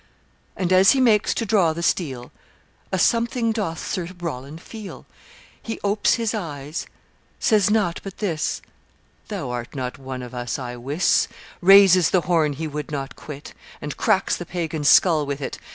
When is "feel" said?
4.59-5.05